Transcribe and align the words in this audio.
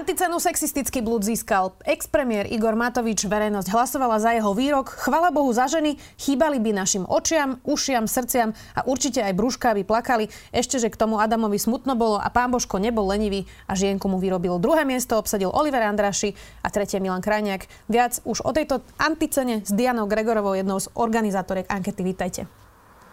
Anticenu 0.00 0.40
sexistický 0.40 1.04
blúd 1.04 1.20
získal 1.20 1.76
ex-premiér 1.84 2.48
Igor 2.48 2.72
Matovič. 2.72 3.28
Verejnosť 3.28 3.68
hlasovala 3.68 4.16
za 4.16 4.32
jeho 4.32 4.56
výrok. 4.56 4.88
Chvala 4.88 5.28
Bohu 5.28 5.52
za 5.52 5.68
ženy, 5.68 6.00
chýbali 6.16 6.56
by 6.56 6.72
našim 6.72 7.04
očiam, 7.04 7.60
ušiam, 7.68 8.08
srdciam 8.08 8.56
a 8.72 8.80
určite 8.88 9.20
aj 9.20 9.36
brúška 9.36 9.76
by 9.76 9.84
plakali. 9.84 10.32
Ešte, 10.56 10.80
že 10.80 10.88
k 10.88 10.96
tomu 10.96 11.20
Adamovi 11.20 11.60
smutno 11.60 12.00
bolo 12.00 12.16
a 12.16 12.32
pán 12.32 12.48
Božko 12.48 12.80
nebol 12.80 13.12
lenivý 13.12 13.44
a 13.68 13.76
žienku 13.76 14.08
mu 14.08 14.16
vyrobil. 14.16 14.56
Druhé 14.56 14.88
miesto 14.88 15.20
obsadil 15.20 15.52
Oliver 15.52 15.84
Andraši 15.84 16.32
a 16.64 16.72
tretie 16.72 16.96
Milan 16.96 17.20
Krajniak. 17.20 17.68
Viac 17.92 18.24
už 18.24 18.40
o 18.40 18.56
tejto 18.56 18.80
anticene 18.96 19.60
s 19.60 19.68
Dianou 19.68 20.08
Gregorovou, 20.08 20.56
jednou 20.56 20.80
z 20.80 20.88
organizátorek 20.96 21.68
ankety. 21.68 22.00
Vítajte. 22.00 22.40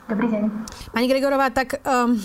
Dobrý 0.08 0.32
deň. 0.32 0.44
Pani 0.96 1.08
Gregorová, 1.12 1.52
tak 1.52 1.84
um, 1.84 2.16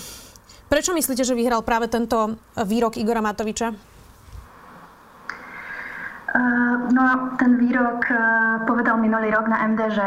prečo 0.71 0.95
myslíte, 0.95 1.27
že 1.27 1.35
vyhral 1.35 1.67
práve 1.67 1.91
tento 1.91 2.39
výrok 2.63 2.95
Igora 2.95 3.19
Matoviča? 3.19 3.91
Eh, 6.33 6.75
no, 6.93 7.29
ten 7.37 7.61
výrok 7.61 8.09
eh, 8.09 8.17
povedal 8.65 8.97
minulý 8.97 9.29
rok 9.29 9.45
na 9.45 9.61
MDŽ. 9.69 9.97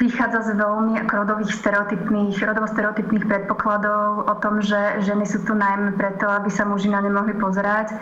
Vychádza 0.00 0.40
z 0.48 0.50
veľmi 0.56 1.04
rodových 1.04 1.52
stereotypných, 1.52 2.40
rodovo 2.40 2.64
stereotypných 2.72 3.28
predpokladov 3.28 4.24
o 4.24 4.34
tom, 4.40 4.64
že 4.64 5.04
ženy 5.04 5.28
sú 5.28 5.44
tu 5.44 5.52
najmä 5.52 5.92
preto, 6.00 6.24
aby 6.24 6.48
sa 6.48 6.64
muži 6.64 6.88
na 6.88 7.04
ne 7.04 7.12
mohli 7.12 7.36
pozerať 7.36 7.92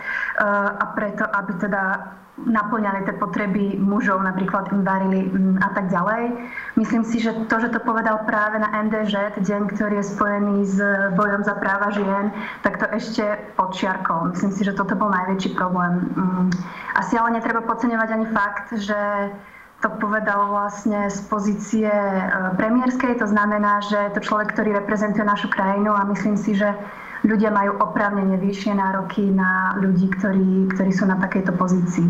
a 0.79 0.85
preto, 0.95 1.27
aby 1.27 1.51
teda 1.59 2.15
naplňali 2.39 3.05
tie 3.05 3.15
potreby 3.21 3.77
mužov, 3.77 4.23
napríklad 4.23 4.71
im 4.73 4.81
varili 4.81 5.29
mm, 5.29 5.61
a 5.61 5.69
tak 5.77 5.93
ďalej. 5.93 6.33
Myslím 6.79 7.03
si, 7.05 7.21
že 7.21 7.35
to, 7.45 7.59
že 7.61 7.69
to 7.69 7.79
povedal 7.83 8.23
práve 8.25 8.57
na 8.57 8.71
NDŽ, 8.87 9.37
deň, 9.37 9.61
ktorý 9.77 10.01
je 10.01 10.09
spojený 10.15 10.57
s 10.65 10.77
bojom 11.13 11.45
za 11.45 11.53
práva 11.61 11.93
žien, 11.93 12.33
tak 12.65 12.81
to 12.81 12.87
ešte 12.89 13.37
podčiarkol. 13.59 14.33
Myslím 14.33 14.51
si, 14.55 14.61
že 14.65 14.73
toto 14.73 14.97
bol 14.97 15.13
najväčší 15.13 15.53
problém. 15.53 16.09
Mm. 16.17 16.49
Asi 16.97 17.19
ale 17.19 17.37
netreba 17.37 17.61
podceňovať 17.61 18.09
ani 18.09 18.25
fakt, 18.33 18.67
že 18.79 18.97
to 19.81 19.89
povedal 19.97 20.53
vlastne 20.53 21.09
z 21.09 21.19
pozície 21.25 21.89
e, 21.89 22.23
premiérskej. 22.55 23.17
To 23.17 23.27
znamená, 23.27 23.81
že 23.89 23.97
je 23.97 24.15
to 24.15 24.21
človek, 24.21 24.53
ktorý 24.53 24.77
reprezentuje 24.77 25.25
našu 25.25 25.49
krajinu 25.49 25.91
a 25.91 26.05
myslím 26.05 26.37
si, 26.37 26.53
že 26.53 26.69
ľudia 27.23 27.53
majú 27.53 27.77
oprávnene 27.81 28.37
vyššie 28.41 28.73
nároky 28.73 29.29
na 29.29 29.77
ľudí, 29.77 30.09
ktorí, 30.09 30.73
ktorí 30.73 30.91
sú 30.91 31.05
na 31.05 31.17
takejto 31.21 31.53
pozícii. 31.53 32.07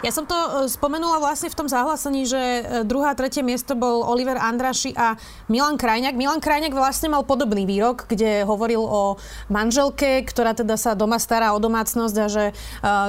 Ja 0.00 0.16
som 0.16 0.24
to 0.24 0.32
e, 0.32 0.64
spomenula 0.64 1.20
vlastne 1.20 1.52
v 1.52 1.58
tom 1.60 1.68
zahlásení, 1.68 2.24
že 2.24 2.40
e, 2.40 2.62
druhá 2.88 3.12
tretie 3.12 3.44
miesto 3.44 3.76
bol 3.76 4.00
Oliver 4.00 4.40
Andraši 4.40 4.96
a 4.96 5.20
Milan 5.52 5.76
Krajňák. 5.76 6.16
Milan 6.16 6.40
Krajňák 6.40 6.72
vlastne 6.72 7.12
mal 7.12 7.20
podobný 7.28 7.68
výrok, 7.68 8.08
kde 8.08 8.48
hovoril 8.48 8.80
o 8.80 9.20
manželke, 9.52 10.24
ktorá 10.24 10.56
teda 10.56 10.80
sa 10.80 10.96
doma 10.96 11.20
stará 11.20 11.52
o 11.52 11.60
domácnosť 11.60 12.16
a 12.16 12.26
že 12.32 12.44
e, 12.48 12.52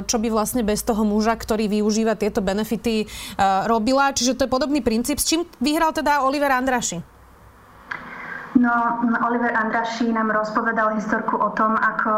čo 0.04 0.20
by 0.20 0.28
vlastne 0.28 0.68
bez 0.68 0.84
toho 0.84 1.08
muža, 1.08 1.40
ktorý 1.40 1.72
využíva 1.72 2.20
tieto 2.20 2.44
benefity, 2.44 3.08
robila. 3.66 4.12
Čiže 4.12 4.36
to 4.36 4.44
je 4.46 4.52
podobný 4.52 4.84
princíp. 4.84 5.16
S 5.16 5.32
čím 5.32 5.48
vyhral 5.64 5.96
teda 5.96 6.28
Oliver 6.28 6.52
Andraši? 6.52 7.11
No, 8.62 9.02
Oliver 9.26 9.58
Andraší 9.58 10.14
nám 10.14 10.30
rozpovedal 10.30 10.94
historku 10.94 11.34
o 11.34 11.50
tom, 11.58 11.74
ako, 11.82 12.14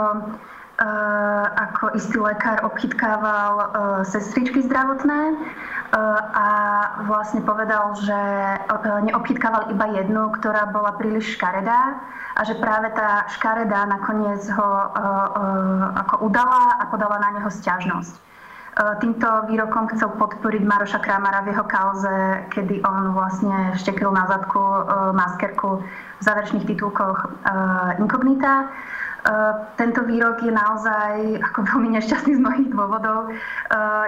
uh, 0.83 1.45
ako 1.55 1.95
istý 1.95 2.19
lekár 2.19 2.59
obchytkával 2.67 3.53
uh, 3.55 3.67
sestričky 4.03 4.59
zdravotné 4.67 5.21
uh, 5.31 5.39
a 6.35 6.47
vlastne 7.07 7.47
povedal, 7.47 7.95
že 8.03 8.19
neobchytkával 9.07 9.71
iba 9.71 9.87
jednu, 9.95 10.35
ktorá 10.35 10.67
bola 10.67 10.99
príliš 10.99 11.39
škaredá 11.39 11.95
a 12.35 12.41
že 12.43 12.59
práve 12.59 12.91
tá 12.91 13.23
škaredá 13.31 13.87
nakoniec 13.87 14.43
ho 14.51 14.69
ako 15.95 16.27
udala 16.27 16.81
a 16.81 16.83
podala 16.91 17.23
na 17.23 17.39
neho 17.39 17.47
stiažnosť. 17.47 18.32
Týmto 18.73 19.27
výrokom 19.53 19.85
chcel 19.93 20.09
podporiť 20.17 20.65
Maroša 20.65 20.97
Kramara 21.05 21.45
v 21.45 21.53
jeho 21.53 21.65
kauze, 21.69 22.17
kedy 22.49 22.81
on 22.81 23.13
vlastne 23.13 23.77
štekil 23.77 24.09
na 24.09 24.25
zadku 24.25 24.61
maskerku 25.13 25.85
v 26.17 26.21
záverečných 26.25 26.65
titulkoch 26.65 27.21
uh, 27.21 27.93
inkognita. 28.01 28.73
Tento 29.79 30.03
výrok 30.03 30.43
je 30.43 30.51
naozaj 30.51 31.39
ako 31.47 31.59
veľmi 31.63 31.95
nešťastný 31.95 32.35
z 32.35 32.43
mnohých 32.43 32.69
dôvodov. 32.75 33.31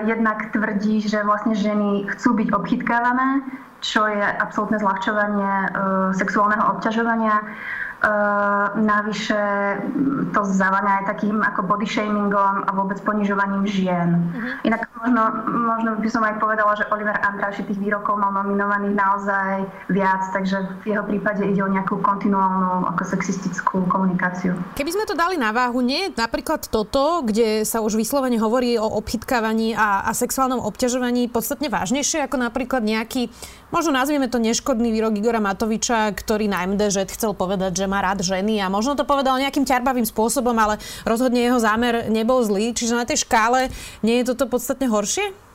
Jednak 0.03 0.51
tvrdí, 0.51 1.07
že 1.07 1.23
vlastne 1.23 1.55
ženy 1.55 2.03
chcú 2.11 2.35
byť 2.35 2.51
obchytkávané, 2.51 3.47
čo 3.79 4.03
je 4.11 4.19
absolútne 4.19 4.75
zľahčovanie 4.75 5.71
sexuálneho 6.19 6.67
obťažovania. 6.67 7.47
Navyše 8.75 9.41
to 10.35 10.41
zaváňa 10.45 11.01
aj 11.01 11.05
takým 11.15 11.41
ako 11.41 11.65
body 11.65 11.87
shamingom 11.89 12.67
a 12.67 12.71
vôbec 12.75 13.01
ponižovaním 13.01 13.65
žien. 13.65 14.19
Uh-huh. 14.19 14.67
Inak 14.67 14.85
možno, 14.99 15.23
možno 15.49 15.89
by 15.97 16.09
som 16.11 16.21
aj 16.21 16.37
povedala, 16.37 16.77
že 16.77 16.85
Oliver 16.93 17.17
Andráši 17.17 17.65
tých 17.65 17.81
výrokov 17.81 18.19
mal 18.19 18.29
nominovaných 18.35 18.93
naozaj 18.93 19.53
viac, 19.89 20.21
takže 20.35 20.85
v 20.85 20.93
jeho 20.93 21.03
prípade 21.07 21.49
ide 21.49 21.65
o 21.65 21.69
nejakú 21.71 21.97
kontinuálnu 22.03 22.93
ako 22.93 23.03
sexistickú 23.09 23.89
komunikáciu. 23.89 24.53
Keby 24.77 24.91
sme 24.93 25.09
to 25.09 25.17
dali 25.17 25.39
na 25.39 25.49
váhu, 25.49 25.81
nie 25.81 26.09
je 26.09 26.19
napríklad 26.19 26.67
toto, 26.69 27.25
kde 27.25 27.65
sa 27.65 27.81
už 27.81 27.97
vyslovene 27.97 28.37
hovorí 28.37 28.77
o 28.77 28.85
obchytkávaní 28.85 29.73
a, 29.73 30.05
a 30.05 30.11
sexuálnom 30.13 30.61
obťažovaní 30.61 31.31
podstatne 31.31 31.73
vážnejšie 31.73 32.21
ako 32.27 32.37
napríklad 32.37 32.85
nejaký 32.85 33.33
možno 33.73 33.95
nazvieme 33.95 34.29
to 34.29 34.41
neškodný 34.41 34.89
výrok 34.91 35.17
Igora 35.17 35.41
Matoviča, 35.41 36.11
ktorý 36.13 36.49
na 36.49 36.65
MDŽ 36.65 37.09
chcel 37.13 37.33
povedať, 37.33 37.85
že 37.85 37.89
má 37.89 38.01
rád 38.01 38.21
ženy 38.25 38.61
a 38.61 38.69
možno 38.69 38.97
to 38.97 39.07
povedal 39.07 39.37
nejakým 39.37 39.65
ťarbavým 39.65 40.05
spôsobom, 40.05 40.53
ale 40.57 40.81
rozhodne 41.07 41.41
jeho 41.41 41.61
zámer 41.61 42.09
nebol 42.11 42.41
zlý. 42.43 42.75
Čiže 42.75 42.99
na 42.99 43.05
tej 43.07 43.23
škále 43.25 43.71
nie 44.05 44.21
je 44.21 44.33
toto 44.33 44.49
podstatne 44.49 44.89
horšie? 44.89 45.45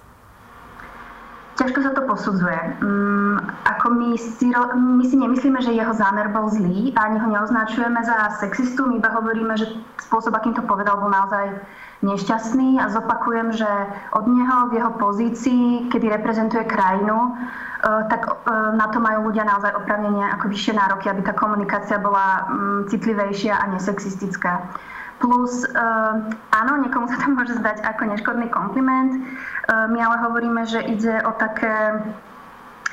Ťažko 1.60 1.78
sa 1.84 1.92
to 1.92 2.02
posudzuje. 2.08 2.60
Um, 2.80 3.36
ako 3.68 3.92
my, 3.92 4.16
si, 4.16 4.48
my 4.72 5.04
si 5.04 5.16
nemyslíme, 5.20 5.60
že 5.60 5.76
jeho 5.76 5.92
zámer 5.92 6.32
bol 6.32 6.48
zlý 6.48 6.96
a 6.96 7.12
ani 7.12 7.20
ho 7.20 7.28
neoznačujeme 7.28 8.00
za 8.00 8.40
sexistu. 8.40 8.88
My 8.88 8.96
iba 8.96 9.12
hovoríme, 9.12 9.52
že 9.60 9.68
spôsob, 10.00 10.32
akým 10.32 10.56
to 10.56 10.64
povedal, 10.64 10.96
bol 10.96 11.12
naozaj 11.12 11.60
nešťastný 12.00 12.80
a 12.80 12.88
zopakujem, 12.88 13.52
že 13.52 13.70
od 14.16 14.24
neho 14.24 14.72
v 14.72 14.80
jeho 14.80 14.92
pozícii, 14.96 15.92
kedy 15.92 16.06
reprezentuje 16.08 16.64
krajinu, 16.64 17.36
Eh, 17.80 18.02
tak 18.12 18.28
eh, 18.28 18.52
na 18.76 18.92
to 18.92 19.00
majú 19.00 19.32
ľudia 19.32 19.48
naozaj 19.48 19.72
opravnenie 19.72 20.20
ako 20.36 20.52
vyššie 20.52 20.76
nároky, 20.76 21.08
aby 21.08 21.24
tá 21.24 21.32
komunikácia 21.32 21.96
bola 21.96 22.44
mm, 22.44 22.92
citlivejšia 22.92 23.56
a 23.56 23.64
nesexistická. 23.72 24.68
Plus, 25.20 25.68
uh, 25.68 26.16
áno, 26.48 26.80
niekomu 26.80 27.04
sa 27.04 27.20
to 27.20 27.28
môže 27.28 27.52
zdať 27.60 27.84
ako 27.84 28.08
neškodný 28.08 28.48
kompliment. 28.48 29.20
My 29.68 30.00
ale 30.00 30.16
hovoríme, 30.16 30.64
že 30.64 30.80
ide 30.80 31.20
o 31.28 31.36
také 31.36 32.00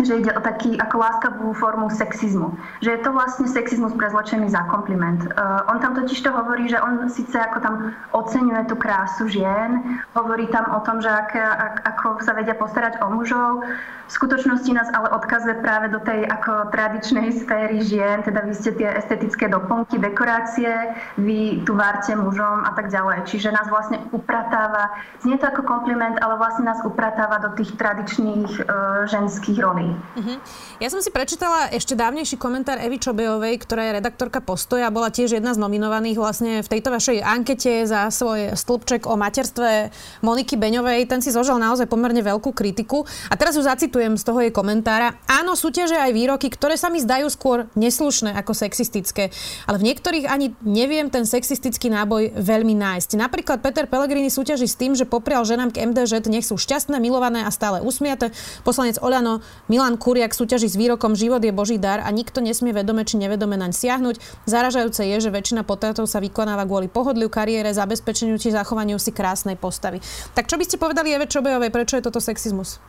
že 0.03 0.21
ide 0.21 0.31
o 0.33 0.41
taký 0.41 0.77
ako 0.77 0.95
láskavú 1.01 1.47
formu 1.57 1.89
sexizmu. 1.89 2.53
Že 2.85 2.89
je 2.97 2.99
to 3.01 3.11
vlastne 3.13 3.47
sexizmus 3.49 3.93
prezlečený 3.97 4.53
za 4.53 4.61
kompliment. 4.69 5.25
Uh, 5.33 5.65
on 5.71 5.81
tam 5.81 5.97
totiž 5.97 6.21
to 6.21 6.29
hovorí, 6.29 6.69
že 6.69 6.77
on 6.81 7.09
síce 7.09 7.33
ako 7.33 7.57
tam 7.61 7.75
oceňuje 8.13 8.69
tú 8.69 8.75
krásu 8.77 9.25
žien, 9.25 10.01
hovorí 10.13 10.45
tam 10.53 10.69
o 10.73 10.79
tom, 10.85 11.01
že 11.01 11.09
ak, 11.09 11.31
ak, 11.33 11.75
ako 11.95 12.07
sa 12.21 12.37
vedia 12.37 12.53
postarať 12.53 13.01
o 13.01 13.09
mužov, 13.09 13.65
v 14.07 14.15
skutočnosti 14.15 14.71
nás 14.71 14.87
ale 14.95 15.11
odkazuje 15.11 15.59
práve 15.59 15.91
do 15.91 15.99
tej 15.99 16.23
ako 16.31 16.71
tradičnej 16.71 17.27
sféry 17.43 17.83
žien, 17.83 18.23
teda 18.23 18.39
vy 18.47 18.55
ste 18.55 18.71
tie 18.79 18.87
estetické 18.95 19.51
doplnky, 19.51 19.99
dekorácie, 19.99 20.71
vy 21.19 21.67
tu 21.67 21.75
várte 21.75 22.15
mužom 22.15 22.63
a 22.63 22.71
tak 22.71 22.87
ďalej. 22.87 23.27
Čiže 23.27 23.51
nás 23.51 23.67
vlastne 23.67 23.99
upratáva, 24.15 24.95
znie 25.19 25.35
to 25.35 25.51
ako 25.51 25.67
kompliment, 25.67 26.15
ale 26.23 26.39
vlastne 26.39 26.71
nás 26.71 26.79
upratáva 26.87 27.43
do 27.43 27.51
tých 27.59 27.75
tradičných 27.75 28.63
uh, 28.63 29.03
ženských 29.11 29.59
rolí. 29.59 29.86
Uh-huh. 29.93 30.37
Ja 30.79 30.89
som 30.89 31.03
si 31.03 31.11
prečítala 31.11 31.69
ešte 31.69 31.93
dávnejší 31.93 32.39
komentár 32.39 32.79
Evy 32.79 32.97
Čobejovej, 32.97 33.61
ktorá 33.61 33.85
je 33.91 34.01
redaktorka 34.01 34.39
Postoja, 34.41 34.89
bola 34.89 35.11
tiež 35.11 35.37
jedna 35.37 35.53
z 35.53 35.61
nominovaných 35.61 36.17
vlastne 36.17 36.51
v 36.63 36.71
tejto 36.71 36.89
vašej 36.89 37.21
ankete 37.21 37.85
za 37.85 38.09
svoj 38.09 38.55
stĺpček 38.57 39.05
o 39.05 39.19
materstve 39.19 39.93
Moniky 40.25 40.57
Beňovej. 40.57 41.11
Ten 41.11 41.21
si 41.21 41.29
zožal 41.29 41.61
naozaj 41.61 41.85
pomerne 41.85 42.23
veľkú 42.23 42.55
kritiku. 42.55 43.05
A 43.29 43.35
teraz 43.35 43.53
ju 43.53 43.61
zacitujem 43.61 44.07
citujem 44.07 44.17
z 44.17 44.27
toho 44.27 44.39
jej 44.43 44.51
komentára. 44.51 45.15
Áno, 45.27 45.55
súťaže 45.55 45.95
aj 45.95 46.11
výroky, 46.11 46.47
ktoré 46.49 46.79
sa 46.79 46.87
mi 46.87 46.99
zdajú 46.99 47.27
skôr 47.31 47.67
neslušné 47.75 48.35
ako 48.35 48.51
sexistické, 48.51 49.31
ale 49.67 49.79
v 49.79 49.87
niektorých 49.91 50.25
ani 50.27 50.53
neviem 50.63 51.11
ten 51.11 51.23
sexistický 51.23 51.91
náboj 51.91 52.35
veľmi 52.35 52.75
nájsť. 52.75 53.15
Napríklad 53.15 53.63
Peter 53.63 53.87
Pellegrini 53.87 54.31
súťaží 54.31 54.67
s 54.67 54.75
tým, 54.75 54.95
že 54.97 55.07
poprial 55.07 55.43
ženám 55.47 55.71
k 55.71 55.87
MDŽ, 55.87 56.27
nech 56.27 56.45
sú 56.47 56.59
šťastné, 56.59 56.99
milované 56.99 57.43
a 57.43 57.51
stále 57.53 57.79
usmiate. 57.79 58.31
Poslanec 58.63 58.99
Oľano 58.99 59.39
Milan 59.71 59.76
Milan 59.77 60.01
Kuriak 60.01 60.33
súťaží 60.33 60.65
s 60.65 60.73
výrokom 60.73 61.13
Život 61.13 61.37
je 61.37 61.53
Boží 61.53 61.77
dar 61.77 62.01
a 62.01 62.09
nikto 62.09 62.41
nesmie 62.41 62.73
vedome 62.73 63.05
či 63.05 63.21
nevedome 63.21 63.61
naň 63.61 63.77
siahnuť. 63.77 64.17
Zaražajúce 64.49 65.05
je, 65.05 65.21
že 65.21 65.29
väčšina 65.29 65.61
potratov 65.61 66.09
sa 66.09 66.17
vykonáva 66.17 66.65
kvôli 66.65 66.89
pohodliu 66.89 67.29
kariére, 67.29 67.69
zabezpečeniu 67.69 68.41
či 68.41 68.49
zachovaniu 68.49 68.97
si 68.97 69.13
krásnej 69.13 69.53
postavy. 69.53 70.01
Tak 70.33 70.49
čo 70.49 70.57
by 70.57 70.65
ste 70.65 70.81
povedali 70.81 71.13
Eve 71.13 71.29
Čobejovej, 71.29 71.69
prečo 71.69 71.93
je 71.93 72.09
toto 72.09 72.17
sexizmus? 72.17 72.81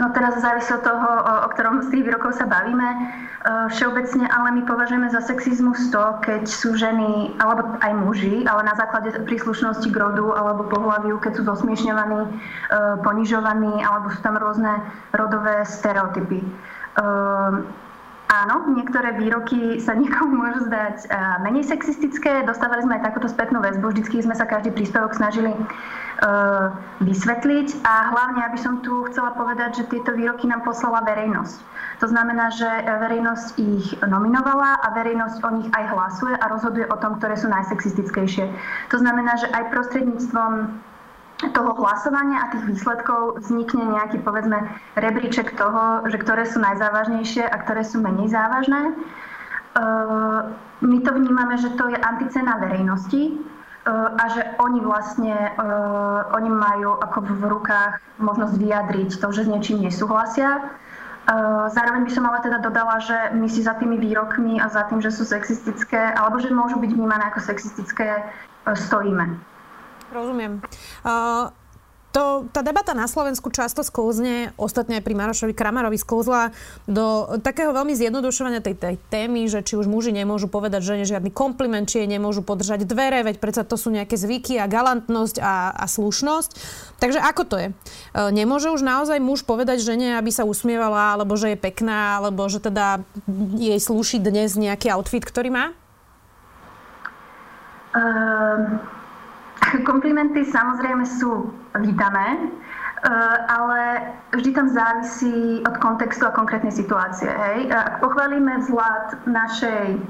No 0.00 0.06
teraz 0.16 0.40
závisí 0.40 0.72
od 0.72 0.80
toho, 0.80 1.08
o 1.44 1.48
ktorom 1.52 1.84
z 1.84 1.92
tých 1.92 2.04
výrokov 2.08 2.40
sa 2.40 2.48
bavíme. 2.48 2.88
Eh, 3.40 3.66
všeobecne 3.72 4.28
ale 4.28 4.48
my 4.52 4.62
považujeme 4.68 5.08
za 5.12 5.20
sexizmus 5.20 5.92
to, 5.92 6.00
keď 6.24 6.44
sú 6.44 6.76
ženy, 6.76 7.36
alebo 7.40 7.72
aj 7.80 7.92
muži, 8.00 8.44
ale 8.44 8.64
na 8.64 8.76
základe 8.76 9.12
príslušnosti 9.24 9.88
k 9.88 9.96
rodu 9.96 10.32
alebo 10.36 10.68
pohľaviu, 10.68 11.20
keď 11.20 11.40
sú 11.40 11.42
zosmiešňovaní, 11.48 12.20
eh, 12.20 12.32
ponižovaní, 13.00 13.80
alebo 13.84 14.12
sú 14.12 14.20
tam 14.20 14.36
rôzne 14.36 14.84
rodové 15.16 15.64
stereotypy. 15.64 16.44
Áno, 18.30 18.70
niektoré 18.78 19.18
výroky 19.18 19.82
sa 19.82 19.90
niekomu 20.00 20.38
môžu 20.38 20.70
zdať 20.70 21.10
menej 21.42 21.66
sexistické. 21.66 22.46
Dostávali 22.46 22.86
sme 22.86 23.02
aj 23.02 23.10
takúto 23.10 23.26
spätnú 23.26 23.58
väzbu. 23.58 23.90
Vždycky 23.90 24.22
sme 24.22 24.38
sa 24.38 24.46
každý 24.46 24.70
príspevok 24.70 25.18
snažili 25.18 25.50
vysvetliť 27.00 27.80
a 27.80 28.12
hlavne, 28.12 28.44
aby 28.44 28.58
som 28.60 28.84
tu 28.84 29.08
chcela 29.08 29.32
povedať, 29.32 29.82
že 29.82 29.88
tieto 29.88 30.12
výroky 30.12 30.44
nám 30.44 30.62
poslala 30.62 31.00
verejnosť. 31.02 31.58
To 32.04 32.06
znamená, 32.12 32.52
že 32.52 32.68
verejnosť 32.84 33.46
ich 33.56 33.96
nominovala 34.04 34.84
a 34.84 34.92
verejnosť 34.92 35.36
o 35.40 35.50
nich 35.56 35.68
aj 35.72 35.84
hlasuje 35.96 36.34
a 36.36 36.44
rozhoduje 36.52 36.86
o 36.92 37.00
tom, 37.00 37.16
ktoré 37.16 37.40
sú 37.40 37.48
najsexistickejšie. 37.48 38.52
To 38.92 38.96
znamená, 39.00 39.40
že 39.40 39.48
aj 39.48 39.72
prostredníctvom 39.72 40.52
toho 41.48 41.72
hlasovania 41.80 42.44
a 42.44 42.50
tých 42.52 42.64
výsledkov 42.76 43.40
vznikne 43.40 43.96
nejaký, 43.96 44.20
povedzme, 44.20 44.60
rebríček 45.00 45.56
toho, 45.56 46.04
že 46.04 46.20
ktoré 46.20 46.44
sú 46.44 46.60
najzávažnejšie 46.60 47.48
a 47.48 47.56
ktoré 47.64 47.80
sú 47.80 48.04
menej 48.04 48.28
závažné. 48.28 48.92
Ehm, 49.80 50.52
my 50.84 50.98
to 51.00 51.10
vnímame, 51.16 51.56
že 51.56 51.72
to 51.80 51.88
je 51.88 51.96
anticena 51.96 52.60
verejnosti 52.60 53.40
a 53.90 54.24
že 54.28 54.44
oni 54.60 54.80
vlastne, 54.84 55.32
uh, 55.56 56.28
oni 56.36 56.52
majú 56.52 57.00
ako 57.00 57.18
v 57.24 57.42
rukách 57.48 57.96
možnosť 58.20 58.54
vyjadriť 58.60 59.10
to, 59.16 59.28
že 59.32 59.48
s 59.48 59.48
niečím 59.48 59.80
nesúhlasia. 59.80 60.60
Zároveň 61.70 62.04
by 62.04 62.12
som 62.12 62.26
ale 62.26 62.42
teda 62.42 62.58
dodala, 62.58 62.98
že 62.98 63.14
my 63.38 63.46
si 63.46 63.62
za 63.62 63.78
tými 63.78 64.02
výrokmi 64.02 64.58
a 64.58 64.66
za 64.66 64.90
tým, 64.90 64.98
že 64.98 65.14
sú 65.14 65.22
sexistické, 65.22 66.10
alebo 66.16 66.42
že 66.42 66.50
môžu 66.50 66.82
byť 66.82 66.90
vnímané 66.90 67.30
ako 67.30 67.40
sexistické, 67.44 68.26
stojíme. 68.66 69.38
Rozumiem. 70.10 70.58
Uh, 71.06 71.54
to, 72.10 72.50
tá 72.50 72.66
debata 72.66 72.90
na 72.90 73.06
Slovensku 73.06 73.54
často 73.54 73.86
sklzne, 73.86 74.50
ostatne 74.58 74.98
aj 74.98 75.06
pri 75.06 75.14
Marošovi 75.14 75.54
Kramarovi 75.54 75.94
sklzla 75.94 76.50
do 76.90 77.38
takého 77.38 77.70
veľmi 77.70 77.94
zjednodušovania 77.94 78.58
tej, 78.58 78.74
tej 78.74 78.96
témy, 79.14 79.46
že 79.46 79.62
či 79.62 79.78
už 79.78 79.86
muži 79.86 80.10
nemôžu 80.10 80.50
povedať 80.50 80.82
žene 80.82 81.06
žiadny 81.06 81.30
kompliment, 81.30 81.86
či 81.86 82.02
jej 82.02 82.10
nemôžu 82.10 82.42
podržať 82.42 82.82
dvere, 82.82 83.22
veď 83.22 83.38
predsa 83.38 83.62
to 83.62 83.78
sú 83.78 83.94
nejaké 83.94 84.18
zvyky 84.18 84.58
a 84.58 84.66
galantnosť 84.66 85.38
a, 85.38 85.70
a 85.70 85.86
slušnosť. 85.86 86.50
Takže 86.98 87.22
ako 87.22 87.42
to 87.46 87.56
je? 87.62 87.68
E, 87.70 87.74
nemôže 88.34 88.74
už 88.74 88.82
naozaj 88.82 89.22
muž 89.22 89.46
povedať 89.46 89.78
žene, 89.78 90.18
aby 90.18 90.34
sa 90.34 90.42
usmievala, 90.42 91.14
alebo 91.14 91.38
že 91.38 91.54
je 91.54 91.58
pekná, 91.62 92.18
alebo 92.18 92.42
že 92.50 92.58
teda 92.58 93.06
jej 93.54 93.78
slúši 93.78 94.18
dnes 94.18 94.58
nejaký 94.58 94.90
outfit, 94.90 95.22
ktorý 95.22 95.54
má? 95.54 95.66
Um... 97.94 98.99
Komplimenty 99.88 100.44
samozrejme 100.48 101.04
sú 101.06 101.52
vítané, 101.78 102.28
eh, 102.36 103.36
ale 103.46 104.12
vždy 104.34 104.50
tam 104.56 104.66
závisí 104.68 105.62
od 105.64 105.76
kontextu 105.78 106.26
a 106.26 106.34
konkrétnej 106.34 106.72
situácie. 106.74 107.30
Hej. 107.30 107.70
Ak 107.70 108.02
pochválime 108.02 108.58
vzhľad 108.66 109.24
našej 109.28 110.00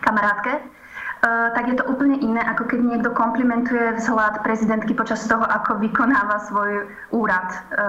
kamarátke, 0.00 0.52
eh, 0.56 1.48
tak 1.52 1.64
je 1.68 1.76
to 1.76 1.84
úplne 1.90 2.16
iné, 2.22 2.40
ako 2.46 2.70
keď 2.70 2.80
niekto 2.80 3.10
komplimentuje 3.12 4.00
vzhľad 4.00 4.40
prezidentky 4.46 4.94
počas 4.96 5.26
toho, 5.26 5.44
ako 5.44 5.82
vykonáva 5.82 6.40
svoj 6.48 6.88
úrad 7.12 7.50
eh, 7.52 7.82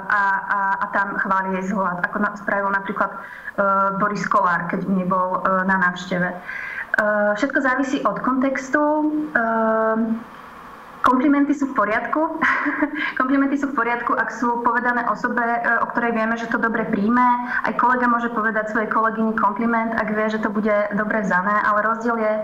a, 0.00 0.22
a, 0.48 0.60
a 0.80 0.86
tam 0.94 1.18
chváli 1.20 1.60
jej 1.60 1.74
vzhľad, 1.74 2.00
ako 2.06 2.16
spravil 2.40 2.70
napríklad 2.72 3.12
Boris 4.02 4.26
Kolár, 4.26 4.66
keď 4.66 4.82
nebol 4.90 5.38
na 5.46 5.78
návšteve. 5.78 6.26
Všetko 7.38 7.58
závisí 7.62 8.02
od 8.02 8.18
kontextu. 8.18 8.82
Komplimenty 11.04 11.52
sú 11.52 11.68
v 11.68 11.84
poriadku. 11.84 12.40
Komplimenty 13.20 13.60
sú 13.60 13.68
v 13.68 13.76
poriadku, 13.76 14.16
ak 14.16 14.32
sú 14.32 14.64
povedané 14.64 15.04
osobe, 15.12 15.44
e, 15.44 15.60
o 15.84 15.86
ktorej 15.92 16.16
vieme, 16.16 16.32
že 16.40 16.48
to 16.48 16.56
dobre 16.56 16.88
príjme. 16.88 17.20
Aj 17.60 17.76
kolega 17.76 18.08
môže 18.08 18.32
povedať 18.32 18.72
svojej 18.72 18.88
kolegyni 18.88 19.36
kompliment, 19.36 19.92
ak 20.00 20.16
vie, 20.16 20.32
že 20.32 20.40
to 20.40 20.48
bude 20.48 20.72
dobre 20.96 21.20
zané, 21.28 21.60
ale 21.68 21.84
rozdiel 21.84 22.16
je, 22.16 22.34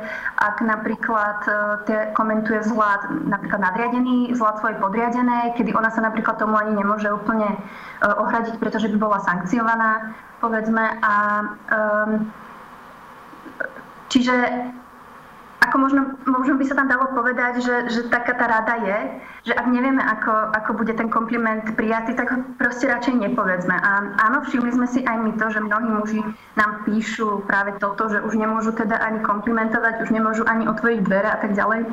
ak 0.45 0.61
napríklad 0.61 1.41
e, 1.49 1.53
tie 1.89 1.99
komentuje 2.13 2.61
vzhľad 2.61 3.33
napríklad 3.33 3.65
nadriadený, 3.65 4.37
vzhľad 4.37 4.61
svojej 4.61 4.77
podriadenej, 4.77 5.57
kedy 5.57 5.73
ona 5.73 5.89
sa 5.89 6.05
napríklad 6.05 6.37
tomu 6.37 6.61
ani 6.61 6.77
nemôže 6.77 7.09
úplne 7.09 7.49
e, 7.49 7.59
ohradiť, 8.05 8.61
pretože 8.61 8.93
by 8.93 8.97
bola 9.01 9.25
sankciovaná, 9.25 10.13
povedzme. 10.45 10.85
A, 11.01 11.15
um, 11.73 12.29
čiže 14.13 14.37
ako 15.61 15.77
možno, 15.77 16.01
možno 16.25 16.57
by 16.57 16.65
sa 16.65 16.75
tam 16.75 16.89
dalo 16.89 17.13
povedať, 17.13 17.61
že, 17.61 17.77
že 17.93 18.01
taká 18.09 18.33
tá 18.33 18.49
rada 18.49 18.81
je, 18.81 18.99
že 19.45 19.53
ak 19.53 19.67
nevieme, 19.69 20.01
ako, 20.01 20.57
ako 20.57 20.71
bude 20.73 20.97
ten 20.97 21.13
kompliment 21.13 21.63
prijatý, 21.77 22.17
tak 22.17 22.33
ho 22.33 22.39
proste 22.57 22.89
radšej 22.89 23.21
nepovedzme. 23.21 23.77
A 23.77 24.17
áno, 24.25 24.41
všimli 24.49 24.73
sme 24.73 24.89
si 24.89 25.05
aj 25.05 25.17
my 25.21 25.33
to, 25.37 25.47
že 25.53 25.61
mnohí 25.61 25.89
muži 25.93 26.21
nám 26.57 26.89
píšu 26.89 27.45
práve 27.45 27.77
toto, 27.77 28.09
že 28.09 28.25
už 28.25 28.41
nemôžu 28.41 28.73
teda 28.73 28.97
ani 29.05 29.21
komplimentovať, 29.21 30.01
už 30.01 30.11
nemôžu 30.11 30.49
ani 30.49 30.65
otvoriť 30.65 30.99
dvere 31.05 31.29
a 31.29 31.39
tak 31.39 31.53
ďalej. 31.53 31.85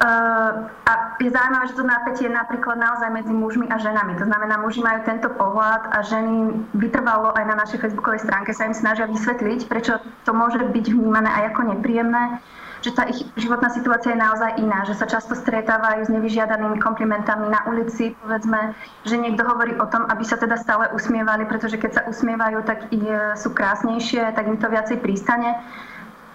Uh, 0.00 0.64
a 0.88 1.12
je 1.20 1.28
zaujímavé, 1.28 1.68
že 1.68 1.76
to 1.76 1.84
napätie 1.84 2.24
je 2.24 2.32
napríklad 2.32 2.80
naozaj 2.80 3.12
medzi 3.12 3.36
mužmi 3.36 3.68
a 3.68 3.76
ženami. 3.76 4.16
To 4.16 4.24
znamená, 4.24 4.56
muži 4.56 4.80
majú 4.80 5.04
tento 5.04 5.28
pohľad 5.28 5.92
a 5.92 6.00
ženy 6.00 6.56
vytrvalo 6.72 7.36
aj 7.36 7.44
na 7.44 7.60
našej 7.60 7.84
facebookovej 7.84 8.24
stránke 8.24 8.56
sa 8.56 8.64
im 8.64 8.72
snažia 8.72 9.04
vysvetliť, 9.04 9.68
prečo 9.68 10.00
to 10.24 10.32
môže 10.32 10.56
byť 10.56 10.86
vnímané 10.96 11.28
aj 11.28 11.52
ako 11.52 11.76
nepríjemné, 11.76 12.40
že 12.80 12.96
tá 12.96 13.04
ich 13.12 13.28
životná 13.36 13.68
situácia 13.68 14.16
je 14.16 14.24
naozaj 14.24 14.56
iná, 14.56 14.88
že 14.88 14.96
sa 14.96 15.04
často 15.04 15.36
stretávajú 15.36 16.08
s 16.08 16.12
nevyžiadanými 16.16 16.80
komplimentami 16.80 17.52
na 17.52 17.60
ulici, 17.68 18.16
povedzme, 18.24 18.72
že 19.04 19.20
niekto 19.20 19.44
hovorí 19.44 19.76
o 19.76 19.84
tom, 19.84 20.08
aby 20.08 20.24
sa 20.24 20.40
teda 20.40 20.56
stále 20.56 20.88
usmievali, 20.96 21.44
pretože 21.44 21.76
keď 21.76 21.90
sa 21.92 22.02
usmievajú, 22.08 22.64
tak 22.64 22.88
sú 23.36 23.52
krásnejšie, 23.52 24.32
tak 24.32 24.48
im 24.48 24.56
to 24.56 24.72
viacej 24.72 24.96
prístane 25.04 25.60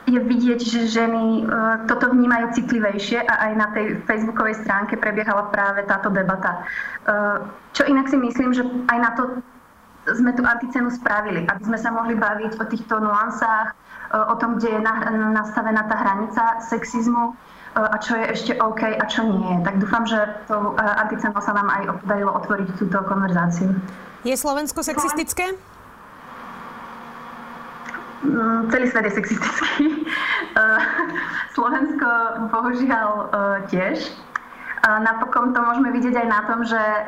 je 0.06 0.20
vidieť, 0.22 0.60
že 0.62 0.82
ženy 0.86 1.42
e, 1.42 1.44
toto 1.90 2.14
vnímajú 2.14 2.54
citlivejšie 2.54 3.26
a 3.26 3.34
aj 3.50 3.52
na 3.58 3.68
tej 3.74 3.86
facebookovej 4.06 4.62
stránke 4.62 5.02
prebiehala 5.02 5.50
práve 5.50 5.82
táto 5.90 6.14
debata. 6.14 6.62
E, 6.62 6.62
čo 7.74 7.84
inak 7.90 8.10
si 8.14 8.18
myslím, 8.18 8.54
že 8.54 8.64
aj 8.66 8.98
na 9.02 9.12
to 9.18 9.24
sme 10.06 10.38
tú 10.38 10.46
anticenu 10.46 10.94
spravili, 10.94 11.50
aby 11.50 11.64
sme 11.66 11.82
sa 11.82 11.90
mohli 11.90 12.14
baviť 12.14 12.62
o 12.62 12.66
týchto 12.70 13.02
nuansách, 13.02 13.74
e, 13.74 13.74
o 14.14 14.36
tom, 14.38 14.62
kde 14.62 14.78
je 14.78 14.82
nastavená 15.34 15.90
tá 15.90 15.98
hranica 15.98 16.62
sexizmu 16.62 17.34
a 17.76 18.00
čo 18.00 18.16
je 18.16 18.26
ešte 18.32 18.52
OK 18.64 18.88
a 18.88 19.04
čo 19.12 19.28
nie. 19.28 19.60
Tak 19.68 19.84
dúfam, 19.84 20.08
že 20.08 20.16
tou 20.48 20.80
anticenou 20.80 21.44
sa 21.44 21.52
nám 21.52 21.68
aj 21.68 22.00
podarilo 22.08 22.32
otvoriť 22.32 22.72
túto 22.80 23.04
konverzáciu. 23.04 23.68
Je 24.24 24.32
Slovensko 24.32 24.80
sexistické? 24.80 25.60
Celý 28.72 28.86
svet 28.90 29.06
je 29.06 29.12
sexistický. 29.12 29.86
Slovensko 31.56 32.10
bohužiaľ 32.52 33.10
eh, 33.12 33.28
tiež. 33.72 33.98
Napokon 34.86 35.50
to 35.58 35.66
môžeme 35.66 35.90
vidieť 35.98 36.14
aj 36.14 36.28
na 36.30 36.42
tom, 36.46 36.62
že 36.62 36.78
eh, 36.80 37.06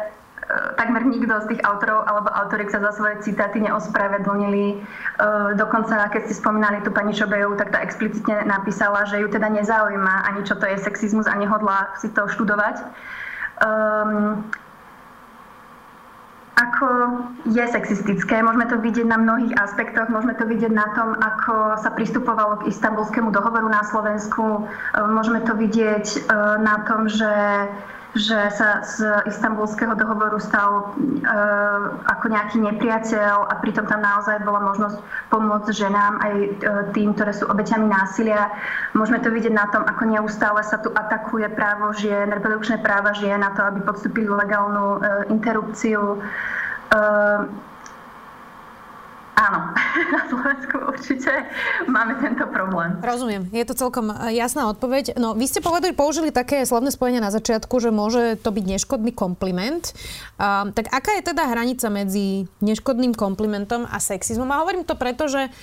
takmer 0.75 1.05
nikto 1.05 1.31
z 1.45 1.55
tých 1.55 1.61
autorov 1.63 2.09
alebo 2.09 2.33
autoriek 2.33 2.69
sa 2.73 2.83
za 2.83 2.91
svoje 2.95 3.23
citáty 3.23 3.63
neospravedlnili. 3.63 4.83
Dokonca, 5.55 6.11
keď 6.11 6.21
ste 6.29 6.35
spomínali 6.37 6.83
tú 6.83 6.91
pani 6.93 7.15
Šobejovu, 7.15 7.57
tak 7.57 7.73
tá 7.73 7.79
explicitne 7.81 8.45
napísala, 8.45 9.07
že 9.07 9.21
ju 9.21 9.27
teda 9.31 9.49
nezaujíma 9.49 10.27
ani 10.27 10.45
čo 10.45 10.59
to 10.59 10.67
je 10.67 10.77
sexizmus 10.77 11.25
a 11.25 11.35
nehodlá 11.37 11.95
si 11.97 12.11
to 12.13 12.29
študovať. 12.29 12.85
Um, 13.57 14.45
ako 16.57 16.87
je 17.53 17.61
sexistické. 17.61 18.41
Môžeme 18.41 18.65
to 18.65 18.81
vidieť 18.81 19.05
na 19.05 19.21
mnohých 19.21 19.53
aspektoch. 19.61 20.09
Môžeme 20.09 20.33
to 20.33 20.49
vidieť 20.49 20.73
na 20.73 20.89
tom, 20.97 21.13
ako 21.13 21.77
sa 21.77 21.93
pristupovalo 21.93 22.65
k 22.65 22.73
istambulskému 22.73 23.29
dohovoru 23.29 23.69
na 23.69 23.85
Slovensku. 23.85 24.65
Môžeme 24.97 25.45
to 25.45 25.53
vidieť 25.53 26.05
e, 26.17 26.19
na 26.65 26.81
tom, 26.89 27.05
že 27.05 27.29
že 28.17 28.49
sa 28.51 28.81
z 28.81 29.05
istambulského 29.29 29.93
dohovoru 29.93 30.41
stal 30.41 30.97
ako 32.09 32.25
nejaký 32.27 32.57
nepriateľ 32.65 33.45
a 33.47 33.53
pritom 33.61 33.85
tam 33.85 34.01
naozaj 34.01 34.41
bola 34.41 34.59
možnosť 34.73 34.97
pomôcť 35.29 35.69
ženám 35.69 36.13
aj 36.19 36.33
tým, 36.97 37.13
ktoré 37.13 37.31
sú 37.31 37.45
obeťami 37.45 37.85
násilia. 37.85 38.49
Môžeme 38.97 39.21
to 39.21 39.29
vidieť 39.29 39.53
na 39.53 39.69
tom, 39.69 39.85
ako 39.85 40.03
neustále 40.09 40.65
sa 40.65 40.81
tu 40.81 40.89
atakuje 40.91 41.45
právo 41.53 41.93
žien, 41.93 42.33
reprodukčné 42.33 42.81
práva 42.81 43.13
žien 43.13 43.37
na 43.37 43.53
to, 43.53 43.61
aby 43.61 43.85
podstúpili 43.85 44.27
legálnu 44.27 44.99
interrupciu 45.29 46.17
Áno, 49.37 49.69
na 50.17 50.21
Slovensku 50.25 50.75
určite 50.89 51.29
máme 51.85 52.17
tento 52.17 52.49
problém. 52.49 52.97
Rozumiem, 53.05 53.45
je 53.53 53.65
to 53.69 53.77
celkom 53.77 54.09
e, 54.09 54.33
jasná 54.33 54.65
odpoveď. 54.73 55.13
No, 55.13 55.37
vy 55.37 55.45
ste 55.45 55.61
povedali, 55.61 55.93
použili 55.93 56.33
také 56.33 56.65
slovné 56.65 56.89
spojenie 56.89 57.21
na 57.21 57.29
začiatku, 57.29 57.77
že 57.77 57.93
môže 57.93 58.41
to 58.41 58.49
byť 58.49 58.65
neškodný 58.65 59.13
kompliment. 59.13 59.93
Uh, 60.41 60.73
tak 60.73 60.89
aká 60.89 61.21
je 61.21 61.29
teda 61.33 61.49
hranica 61.53 61.85
medzi 61.93 62.49
neškodným 62.65 63.13
komplimentom 63.13 63.85
a 63.85 64.01
sexizmom? 64.01 64.49
A 64.49 64.61
hovorím 64.65 64.81
to 64.85 64.97
preto, 64.97 65.29
že 65.29 65.53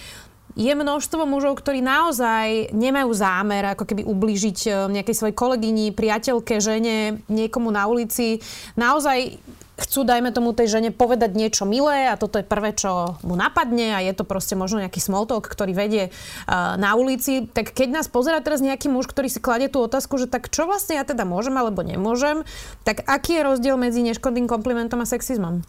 je 0.54 0.70
množstvo 0.70 1.26
mužov, 1.26 1.58
ktorí 1.58 1.82
naozaj 1.82 2.70
nemajú 2.70 3.10
zámer 3.10 3.74
ako 3.74 3.90
keby 3.90 4.06
ublížiť 4.06 4.58
e, 4.66 4.70
nejakej 4.94 5.16
svojej 5.18 5.34
kolegyni, 5.34 5.90
priateľke, 5.90 6.62
žene, 6.62 7.18
niekomu 7.26 7.74
na 7.74 7.90
ulici. 7.90 8.38
Naozaj 8.78 9.34
chcú, 9.74 10.06
dajme 10.06 10.30
tomu, 10.30 10.54
tej 10.54 10.78
žene 10.78 10.90
povedať 10.94 11.34
niečo 11.34 11.66
milé 11.66 12.06
a 12.06 12.14
toto 12.14 12.38
je 12.38 12.46
prvé, 12.46 12.74
čo 12.74 13.18
mu 13.26 13.34
napadne 13.34 13.98
a 13.98 14.00
je 14.02 14.14
to 14.14 14.22
proste 14.22 14.54
možno 14.54 14.82
nejaký 14.86 15.02
small 15.02 15.26
talk, 15.26 15.50
ktorý 15.50 15.74
vedie 15.74 16.04
uh, 16.10 16.78
na 16.78 16.94
ulici, 16.94 17.50
tak 17.50 17.74
keď 17.74 18.02
nás 18.02 18.06
pozera 18.06 18.38
teraz 18.38 18.62
nejaký 18.62 18.86
muž, 18.86 19.10
ktorý 19.10 19.26
si 19.26 19.42
kladie 19.42 19.66
tú 19.66 19.82
otázku, 19.82 20.14
že 20.18 20.30
tak 20.30 20.46
čo 20.46 20.70
vlastne 20.70 20.94
ja 20.98 21.04
teda 21.04 21.26
môžem 21.26 21.58
alebo 21.58 21.82
nemôžem, 21.82 22.46
tak 22.86 23.02
aký 23.06 23.42
je 23.42 23.46
rozdiel 23.46 23.74
medzi 23.74 24.06
neškodným 24.06 24.46
komplimentom 24.46 25.02
a 25.02 25.06
sexizmom? 25.10 25.66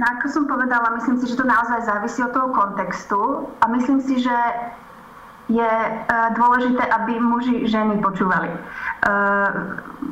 No 0.00 0.04
ako 0.16 0.26
som 0.32 0.44
povedala, 0.48 0.96
myslím 0.96 1.20
si, 1.20 1.28
že 1.28 1.36
to 1.36 1.44
naozaj 1.44 1.84
závisí 1.84 2.24
od 2.24 2.32
toho 2.32 2.48
kontextu 2.56 3.20
a 3.60 3.68
myslím 3.68 4.00
si, 4.00 4.24
že 4.24 4.36
je 5.50 5.66
e, 5.66 5.90
dôležité, 6.38 6.86
aby 6.86 7.18
muži 7.18 7.66
ženy 7.66 7.98
počúvali. 7.98 8.46
E, 8.46 8.58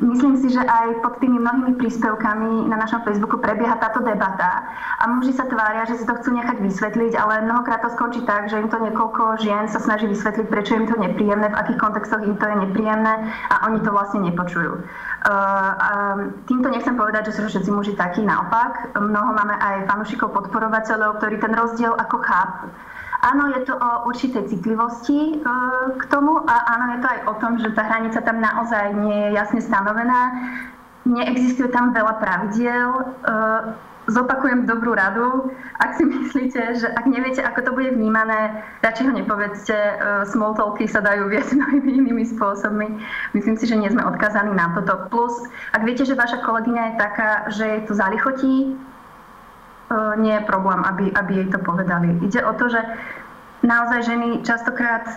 myslím 0.03 0.35
si, 0.35 0.51
že 0.51 0.59
aj 0.59 0.99
pod 0.99 1.23
tými 1.23 1.39
mnohými 1.39 1.79
príspevkami 1.79 2.67
na 2.67 2.75
našom 2.75 3.07
Facebooku 3.07 3.39
prebieha 3.39 3.79
táto 3.79 4.03
debata 4.03 4.67
a 4.99 5.03
muži 5.07 5.31
sa 5.31 5.47
tvária, 5.47 5.87
že 5.87 6.03
si 6.03 6.05
to 6.05 6.19
chcú 6.19 6.35
nechať 6.35 6.59
vysvetliť, 6.59 7.15
ale 7.15 7.47
mnohokrát 7.47 7.79
to 7.79 7.89
skončí 7.95 8.19
tak, 8.27 8.51
že 8.51 8.59
im 8.59 8.67
to 8.67 8.83
niekoľko 8.83 9.39
žien 9.39 9.71
sa 9.71 9.79
snaží 9.79 10.11
vysvetliť, 10.11 10.47
prečo 10.51 10.75
im 10.75 10.91
to 10.91 10.99
nepríjemné, 10.99 11.47
v 11.47 11.59
akých 11.59 11.79
kontextoch 11.79 12.21
im 12.27 12.35
to 12.35 12.45
je 12.45 12.55
nepríjemné 12.67 13.13
a 13.47 13.55
oni 13.71 13.79
to 13.79 13.89
vlastne 13.95 14.27
nepočujú. 14.27 14.75
E, 14.75 14.81
týmto 16.51 16.67
nechcem 16.67 16.99
povedať, 16.99 17.31
že 17.31 17.39
sú 17.39 17.47
všetci 17.47 17.71
muži 17.71 17.93
takí, 17.95 18.19
naopak. 18.27 18.91
Mnoho 18.99 19.31
máme 19.31 19.55
aj 19.55 19.87
fanúšikov, 19.87 20.35
podporovateľov, 20.35 21.23
ktorí 21.23 21.39
ten 21.39 21.55
rozdiel 21.55 21.95
ako 21.95 22.17
chápu. 22.27 22.67
Áno, 23.19 23.51
je 23.51 23.67
to 23.67 23.75
o 23.75 24.07
určitej 24.07 24.47
citlivosti 24.47 25.35
e, 25.35 25.51
k 25.99 26.03
tomu 26.07 26.39
a 26.39 26.55
áno, 26.71 26.85
je 26.95 26.99
to 27.03 27.07
aj 27.11 27.19
o 27.27 27.33
tom, 27.43 27.59
že 27.59 27.75
tá 27.75 27.83
hranica 27.83 28.23
tam 28.23 28.39
naozaj 28.39 28.95
nie 28.95 29.27
je 29.27 29.29
jasne 29.35 29.59
stanovená. 29.59 30.31
Neexistuje 31.03 31.67
tam 31.67 31.91
veľa 31.91 32.15
pravidiel. 32.15 32.89
E, 32.95 33.03
zopakujem 34.07 34.65
dobrú 34.65 34.95
radu. 34.95 35.51
Ak 35.83 35.99
si 35.99 36.07
myslíte, 36.15 36.79
že 36.79 36.87
ak 36.95 37.05
neviete, 37.11 37.43
ako 37.43 37.59
to 37.59 37.71
bude 37.75 37.91
vnímané, 37.91 38.63
radšej 38.87 39.11
ho 39.11 39.13
nepovedzte. 39.13 39.75
E, 39.75 39.93
small 40.31 40.55
talky 40.55 40.87
sa 40.87 41.03
dajú 41.03 41.27
viesť 41.27 41.55
mnohými 41.59 41.91
inými 41.99 42.23
spôsobmi. 42.23 43.03
Myslím 43.35 43.55
si, 43.59 43.67
že 43.67 43.75
nie 43.75 43.91
sme 43.91 44.07
odkazaní 44.07 44.55
na 44.55 44.71
toto. 44.79 45.11
Plus, 45.11 45.35
ak 45.75 45.83
viete, 45.83 46.07
že 46.07 46.15
vaša 46.15 46.39
kolegyňa 46.39 46.83
je 46.87 46.93
taká, 46.95 47.29
že 47.51 47.63
jej 47.67 47.81
to 47.83 47.93
zalichotí, 47.99 48.79
nie 50.21 50.33
je 50.37 50.43
problém, 50.45 50.81
aby, 50.85 51.09
aby 51.17 51.31
jej 51.43 51.47
to 51.49 51.59
povedali. 51.59 52.13
Ide 52.21 52.45
o 52.45 52.53
to, 52.53 52.69
že 52.69 52.81
naozaj 53.65 54.05
ženy 54.05 54.45
častokrát 54.45 55.03
e, 55.05 55.15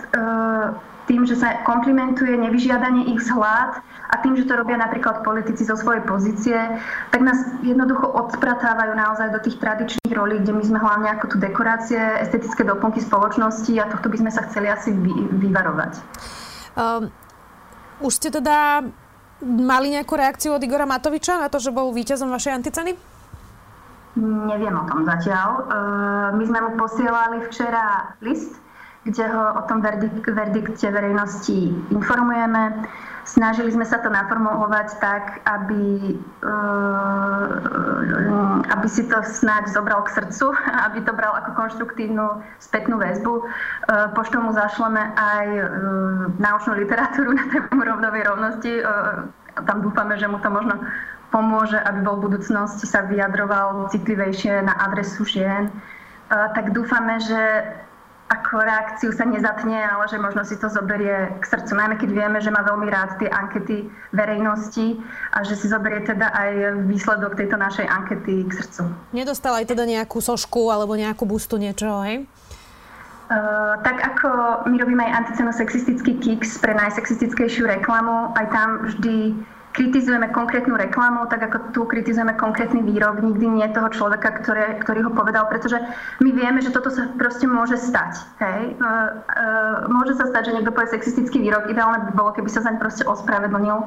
tým, 1.05 1.27
že 1.27 1.35
sa 1.35 1.63
komplimentuje 1.67 2.35
nevyžiadanie 2.39 3.11
ich 3.11 3.19
vzhľad 3.23 3.83
a 3.83 4.15
tým, 4.23 4.39
že 4.39 4.47
to 4.47 4.55
robia 4.55 4.79
napríklad 4.79 5.23
politici 5.23 5.67
zo 5.67 5.75
svojej 5.75 6.03
pozície, 6.07 6.55
tak 7.11 7.21
nás 7.21 7.39
jednoducho 7.63 8.07
odspratávajú 8.07 8.93
naozaj 8.95 9.35
do 9.35 9.39
tých 9.43 9.59
tradičných 9.59 10.13
rolí, 10.15 10.39
kde 10.39 10.53
my 10.55 10.63
sme 10.63 10.79
hlavne 10.79 11.09
ako 11.11 11.35
tu 11.35 11.37
dekorácie, 11.39 11.99
estetické 12.23 12.63
doplnky 12.63 13.03
spoločnosti 13.03 13.73
a 13.79 13.89
tohto 13.91 14.07
by 14.07 14.17
sme 14.23 14.31
sa 14.31 14.41
chceli 14.47 14.71
asi 14.71 14.95
vy, 14.95 15.11
vyvarovať. 15.43 15.93
Um, 16.73 17.11
už 17.99 18.13
ste 18.19 18.31
teda 18.31 18.87
mali 19.43 19.91
nejakú 19.91 20.15
reakciu 20.15 20.55
od 20.55 20.63
Igora 20.63 20.87
Matoviča 20.87 21.35
na 21.35 21.51
to, 21.51 21.59
že 21.59 21.75
bol 21.75 21.91
víťazom 21.91 22.31
vašej 22.31 22.63
anticeny? 22.63 23.12
Neviem 24.13 24.77
o 24.77 24.85
tom 24.85 25.09
zatiaľ. 25.09 25.49
E, 25.57 25.61
my 26.37 26.43
sme 26.45 26.59
mu 26.61 26.71
posielali 26.77 27.41
včera 27.49 28.13
list, 28.21 28.53
kde 29.09 29.25
ho 29.25 29.57
o 29.57 29.61
tom 29.65 29.81
verdik- 29.81 30.29
verdikte 30.29 30.85
verejnosti 30.93 31.73
informujeme. 31.89 32.85
Snažili 33.25 33.73
sme 33.73 33.87
sa 33.87 33.97
to 34.05 34.13
naformulovať 34.13 35.01
tak, 35.01 35.41
aby, 35.49 36.13
e, 36.45 36.47
aby 38.69 38.87
si 38.87 39.09
to 39.09 39.17
snáď 39.25 39.73
zobral 39.73 40.05
k 40.05 40.21
srdcu, 40.21 40.53
aby 40.85 41.01
to 41.01 41.11
bral 41.17 41.33
ako 41.33 41.57
konštruktívnu 41.57 42.37
spätnú 42.61 43.01
väzbu. 43.01 43.33
E, 43.33 43.43
poštou 44.13 44.45
mu 44.45 44.53
zašleme 44.53 45.09
aj 45.17 45.47
náučnú 46.37 46.77
literatúru 46.77 47.33
na 47.39 47.49
tému 47.49 47.81
rovnovej 47.81 48.29
rovnosti. 48.29 48.73
Tam 49.65 49.81
dúfame, 49.81 50.21
že 50.21 50.29
mu 50.29 50.37
to 50.37 50.53
možno 50.53 50.77
pomôže, 51.33 51.81
aby 51.81 52.05
bol 52.05 52.21
v 52.21 52.29
budúcnosti 52.29 52.85
sa 52.85 53.01
vyjadroval 53.09 53.89
citlivejšie 53.89 54.61
na 54.61 54.77
adresu 54.85 55.25
žien, 55.25 55.73
tak 56.29 56.77
dúfame, 56.77 57.17
že 57.17 57.41
ako 58.31 58.65
reakciu 58.65 59.13
sa 59.13 59.29
nezatne, 59.29 59.77
ale 59.77 60.09
že 60.09 60.17
možno 60.17 60.41
si 60.41 60.57
to 60.57 60.65
zoberie 60.65 61.29
k 61.37 61.43
srdcu. 61.45 61.77
Najmä 61.77 61.95
keď 62.01 62.09
vieme, 62.09 62.39
že 62.41 62.49
má 62.49 62.65
veľmi 62.65 62.89
rád 62.89 63.21
tie 63.21 63.29
ankety 63.29 63.85
verejnosti 64.09 64.97
a 65.35 65.45
že 65.45 65.53
si 65.53 65.69
zoberie 65.69 66.01
teda 66.01 66.33
aj 66.33 66.51
výsledok 66.89 67.37
tejto 67.37 67.61
našej 67.61 67.85
ankety 67.85 68.47
k 68.47 68.51
srdcu. 68.57 68.89
Nedostal 69.13 69.61
aj 69.61 69.69
teda 69.69 69.85
nejakú 69.85 70.17
sošku 70.17 70.73
alebo 70.73 70.97
nejakú 70.97 71.29
bustu 71.29 71.61
niečo, 71.61 71.89
hej? 72.07 72.25
Uh, 73.33 73.79
tak 73.85 74.01
ako 74.01 74.29
my 74.67 74.75
robíme 74.81 74.99
aj 74.99 75.25
anticeno 75.25 75.51
sexistický 75.53 76.17
kicks 76.19 76.59
pre 76.59 76.75
najsexistickejšiu 76.75 77.65
reklamu, 77.69 78.33
aj 78.35 78.45
tam 78.51 78.69
vždy 78.83 79.37
kritizujeme 79.73 80.29
konkrétnu 80.29 80.77
reklamu, 80.77 81.25
tak 81.27 81.49
ako 81.49 81.57
tu 81.73 81.81
kritizujeme 81.89 82.37
konkrétny 82.37 82.85
výrok, 82.85 83.25
nikdy 83.25 83.49
nie 83.49 83.67
toho 83.73 83.89
človeka, 83.89 84.37
ktoré, 84.45 84.77
ktorý 84.85 85.09
ho 85.09 85.11
povedal, 85.11 85.49
pretože 85.49 85.81
my 86.21 86.29
vieme, 86.29 86.61
že 86.61 86.69
toto 86.69 86.93
sa 86.93 87.09
proste 87.17 87.49
môže 87.49 87.81
stať. 87.81 88.21
Hej? 88.37 88.61
E, 88.69 88.73
e, 88.77 89.47
môže 89.89 90.13
sa 90.13 90.29
stať, 90.29 90.53
že 90.53 90.55
niekto 90.61 90.71
povie 90.71 90.93
sexistický 90.93 91.41
výrok, 91.41 91.73
ideálne 91.73 92.05
by 92.05 92.11
bolo, 92.13 92.37
keby 92.37 92.49
sa 92.53 92.61
zaň 92.61 92.77
proste 92.77 93.03
ospravedlnil 93.09 93.81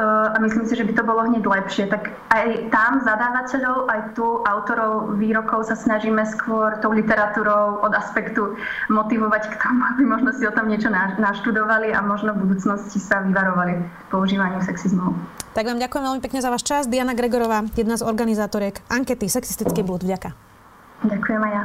a 0.00 0.36
myslím 0.40 0.64
si, 0.64 0.72
že 0.76 0.84
by 0.88 0.92
to 0.96 1.04
bolo 1.04 1.28
hneď 1.28 1.44
lepšie. 1.44 1.84
Tak 1.92 2.08
aj 2.32 2.72
tam 2.72 3.04
zadávateľov, 3.04 3.92
aj 3.92 4.00
tu 4.16 4.24
autorov 4.48 5.20
výrokov 5.20 5.68
sa 5.68 5.76
snažíme 5.76 6.24
skôr 6.24 6.80
tou 6.80 6.96
literatúrou 6.96 7.84
od 7.84 7.92
aspektu 7.92 8.56
motivovať 8.88 9.52
k 9.52 9.54
tomu, 9.60 9.80
aby 9.92 10.02
možno 10.08 10.32
si 10.32 10.48
o 10.48 10.54
tom 10.54 10.72
niečo 10.72 10.88
naštudovali 11.20 11.92
a 11.92 12.00
možno 12.00 12.32
v 12.32 12.48
budúcnosti 12.48 12.96
sa 12.96 13.20
vyvarovali 13.20 13.84
používaniu 14.08 14.64
sexizmov. 14.64 15.12
Tak 15.52 15.68
vám 15.68 15.76
ďakujem 15.76 16.04
veľmi 16.08 16.24
pekne 16.24 16.40
za 16.40 16.48
váš 16.48 16.64
čas. 16.64 16.88
Diana 16.88 17.12
Gregorová, 17.12 17.68
jedna 17.76 18.00
z 18.00 18.08
organizátoriek 18.08 18.80
ankety 18.88 19.28
Sexistický 19.28 19.84
blúd. 19.84 20.00
Vďaka. 20.00 20.32
Ďakujem 21.04 21.40
aj 21.44 21.52
ja. 21.52 21.64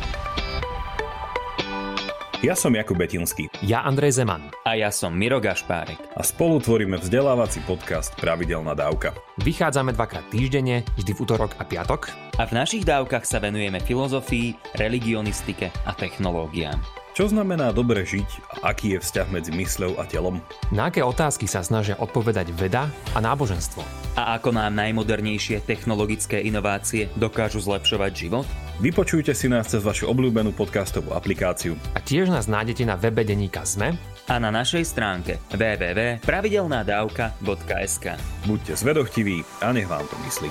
Ja 2.41 2.57
som 2.57 2.73
Jakub 2.73 2.97
Betinský. 2.97 3.53
Ja 3.61 3.85
Andrej 3.85 4.17
Zeman. 4.17 4.49
A 4.65 4.73
ja 4.73 4.89
som 4.89 5.13
Miro 5.13 5.37
Gašpárek. 5.37 6.01
A 6.17 6.25
spolu 6.25 6.57
tvoríme 6.57 6.97
vzdelávací 6.97 7.61
podcast 7.69 8.17
Pravidelná 8.17 8.73
dávka. 8.73 9.13
Vychádzame 9.45 9.93
dvakrát 9.93 10.25
týždenne, 10.33 10.81
vždy 10.97 11.13
v 11.13 11.21
útorok 11.21 11.53
a 11.61 11.63
piatok. 11.69 12.09
A 12.41 12.49
v 12.49 12.57
našich 12.57 12.81
dávkach 12.81 13.29
sa 13.29 13.37
venujeme 13.37 13.77
filozofii, 13.77 14.57
religionistike 14.73 15.69
a 15.85 15.93
technológiám. 15.93 17.00
Čo 17.11 17.27
znamená 17.27 17.75
dobre 17.75 18.07
žiť 18.07 18.63
a 18.63 18.71
aký 18.71 18.95
je 18.95 19.03
vzťah 19.03 19.27
medzi 19.35 19.51
mysľou 19.51 19.99
a 19.99 20.07
telom? 20.07 20.39
Na 20.71 20.87
aké 20.87 21.03
otázky 21.03 21.43
sa 21.43 21.59
snažia 21.59 21.99
odpovedať 21.99 22.55
veda 22.55 22.87
a 23.11 23.19
náboženstvo? 23.19 23.83
A 24.15 24.39
ako 24.39 24.55
nám 24.55 24.79
najmodernejšie 24.79 25.59
technologické 25.67 26.39
inovácie 26.39 27.11
dokážu 27.19 27.59
zlepšovať 27.59 28.11
život? 28.15 28.47
Vypočujte 28.79 29.35
si 29.35 29.51
nás 29.51 29.67
cez 29.67 29.83
vašu 29.83 30.07
obľúbenú 30.07 30.55
podcastovú 30.55 31.11
aplikáciu. 31.11 31.75
A 31.93 31.99
tiež 31.99 32.31
nás 32.31 32.47
nájdete 32.47 32.87
na 32.87 32.95
webe 32.95 33.27
Deníka 33.27 33.67
Zme 33.67 33.99
a 34.31 34.39
na 34.39 34.47
našej 34.47 34.87
stránke 34.87 35.43
www.pravidelnadavka.sk 35.51 38.05
Buďte 38.47 38.79
zvedochtiví 38.79 39.43
a 39.59 39.75
nech 39.75 39.91
vám 39.91 40.07
to 40.07 40.15
myslí. 40.23 40.47